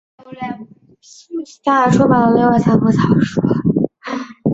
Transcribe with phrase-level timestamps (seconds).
[1.63, 3.43] 她还出版了另外三部小说。